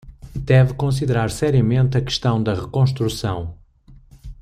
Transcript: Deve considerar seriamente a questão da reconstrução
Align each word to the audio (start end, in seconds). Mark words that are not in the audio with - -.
Deve 0.43 0.73
considerar 0.73 1.29
seriamente 1.29 1.95
a 1.95 2.01
questão 2.01 2.41
da 2.41 2.55
reconstrução 2.55 3.55